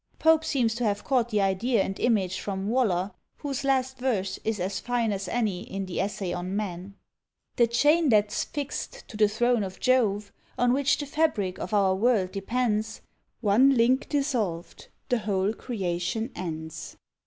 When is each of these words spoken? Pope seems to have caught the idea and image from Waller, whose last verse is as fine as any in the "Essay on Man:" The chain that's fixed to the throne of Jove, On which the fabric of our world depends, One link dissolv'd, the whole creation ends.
Pope 0.17 0.43
seems 0.43 0.73
to 0.73 0.83
have 0.83 1.03
caught 1.03 1.29
the 1.29 1.41
idea 1.41 1.83
and 1.83 1.99
image 1.99 2.39
from 2.39 2.69
Waller, 2.69 3.11
whose 3.37 3.63
last 3.63 3.99
verse 3.99 4.39
is 4.43 4.59
as 4.59 4.79
fine 4.79 5.11
as 5.11 5.27
any 5.27 5.61
in 5.61 5.85
the 5.85 6.01
"Essay 6.01 6.33
on 6.33 6.55
Man:" 6.55 6.95
The 7.57 7.67
chain 7.67 8.09
that's 8.09 8.43
fixed 8.43 9.07
to 9.09 9.15
the 9.15 9.27
throne 9.27 9.63
of 9.63 9.79
Jove, 9.79 10.33
On 10.57 10.73
which 10.73 10.97
the 10.97 11.05
fabric 11.05 11.59
of 11.59 11.71
our 11.71 11.93
world 11.93 12.31
depends, 12.31 13.01
One 13.41 13.75
link 13.77 14.09
dissolv'd, 14.09 14.87
the 15.09 15.19
whole 15.19 15.53
creation 15.53 16.31
ends. 16.35 16.97